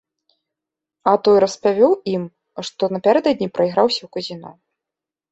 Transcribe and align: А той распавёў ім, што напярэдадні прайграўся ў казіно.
А 1.09 1.11
той 1.25 1.35
распавёў 1.43 1.91
ім, 2.13 2.23
што 2.69 2.83
напярэдадні 2.95 3.47
прайграўся 3.57 3.99
ў 3.99 4.09
казіно. 4.17 4.51